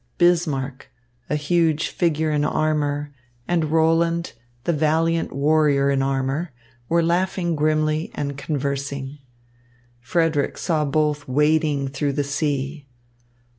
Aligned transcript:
Bismarck, 0.17 0.89
a 1.29 1.35
huge 1.35 1.89
figure 1.89 2.31
in 2.31 2.43
armour, 2.43 3.13
and 3.47 3.65
Roland, 3.71 4.33
the 4.63 4.73
valiant 4.73 5.31
warrior 5.31 5.91
in 5.91 6.01
armour, 6.01 6.51
were 6.89 7.03
laughing 7.03 7.55
grimly 7.55 8.09
and 8.15 8.35
conversing. 8.35 9.19
Frederick 9.99 10.57
saw 10.57 10.85
both 10.85 11.27
wading 11.27 11.89
through 11.89 12.13
the 12.13 12.23
sea. 12.23 12.87